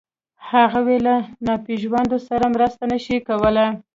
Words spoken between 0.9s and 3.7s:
له ناپېژاندو سره مرسته نهشي کولی.